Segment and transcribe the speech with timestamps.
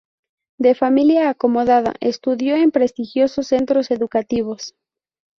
[0.57, 4.73] De familia acomodada estudió en prestigiosos centros educativos.